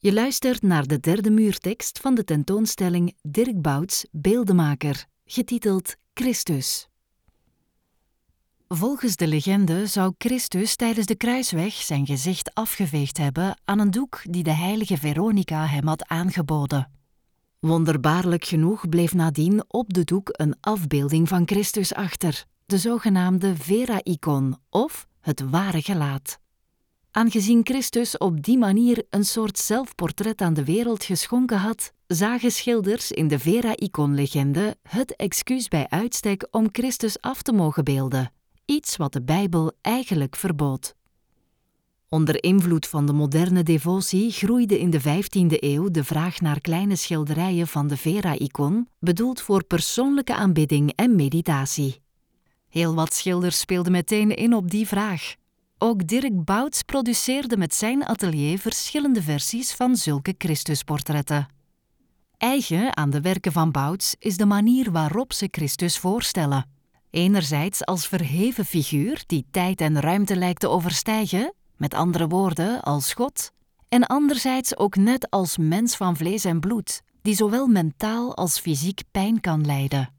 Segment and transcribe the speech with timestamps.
[0.00, 6.88] Je luistert naar de derde muurtekst van de tentoonstelling Dirk Bouts Beeldemaker, getiteld Christus.
[8.68, 14.20] Volgens de legende zou Christus tijdens de kruisweg zijn gezicht afgeveegd hebben aan een doek
[14.22, 16.90] die de heilige Veronica hem had aangeboden.
[17.58, 24.56] Wonderbaarlijk genoeg bleef nadien op de doek een afbeelding van Christus achter, de zogenaamde Vera-icon
[24.70, 26.38] of het ware gelaat.
[27.18, 33.10] Aangezien Christus op die manier een soort zelfportret aan de wereld geschonken had, zagen schilders
[33.12, 38.32] in de Vera-icon-legende het excuus bij uitstek om Christus af te mogen beelden,
[38.64, 40.94] iets wat de Bijbel eigenlijk verbood.
[42.08, 46.96] Onder invloed van de moderne devotie groeide in de 15e eeuw de vraag naar kleine
[46.96, 52.00] schilderijen van de Vera-icon, bedoeld voor persoonlijke aanbidding en meditatie.
[52.68, 55.34] Heel wat schilders speelden meteen in op die vraag.
[55.80, 61.46] Ook Dirk Bouts produceerde met zijn atelier verschillende versies van zulke Christusportretten.
[62.36, 66.70] Eigen aan de werken van Bouts is de manier waarop ze Christus voorstellen.
[67.10, 73.14] Enerzijds als verheven figuur die tijd en ruimte lijkt te overstijgen, met andere woorden als
[73.14, 73.52] God,
[73.88, 79.02] en anderzijds ook net als mens van vlees en bloed, die zowel mentaal als fysiek
[79.10, 80.17] pijn kan lijden.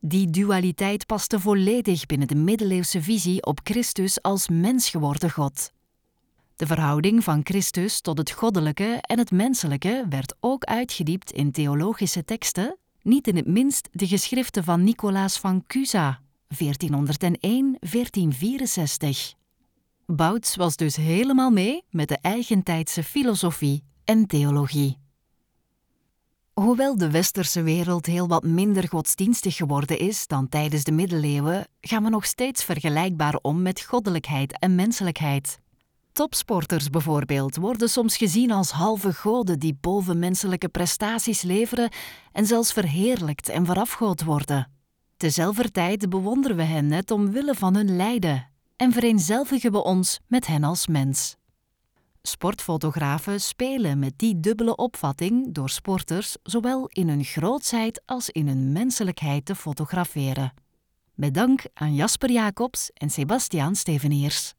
[0.00, 5.72] Die dualiteit paste volledig binnen de middeleeuwse visie op Christus als mens geworden God.
[6.56, 12.24] De verhouding van Christus tot het goddelijke en het menselijke werd ook uitgediept in theologische
[12.24, 16.20] teksten, niet in het minst de geschriften van Nicolaas van Cusa,
[16.54, 16.58] 1401-1464.
[20.06, 24.98] Bouts was dus helemaal mee met de eigentijdse filosofie en theologie.
[26.58, 32.02] Hoewel de westerse wereld heel wat minder godsdienstig geworden is dan tijdens de middeleeuwen, gaan
[32.02, 35.60] we nog steeds vergelijkbaar om met goddelijkheid en menselijkheid.
[36.12, 41.90] Topsporters bijvoorbeeld worden soms gezien als halve goden die bovenmenselijke prestaties leveren
[42.32, 44.70] en zelfs verheerlijkt en verafgood worden.
[45.16, 50.46] Tezelfde tijd bewonderen we hen net omwille van hun lijden en vereenzelvigen we ons met
[50.46, 51.36] hen als mens.
[52.30, 58.72] Sportfotografen spelen met die dubbele opvatting door sporters zowel in hun grootsheid als in hun
[58.72, 60.52] menselijkheid te fotograferen.
[61.14, 64.54] Met dank aan Jasper Jacobs en Sebastiaan Steveneers.